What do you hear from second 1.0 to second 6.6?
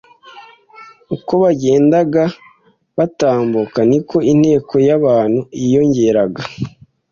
Uko bagendaga batambuka, niko inteko y'abantu yiyongeraga: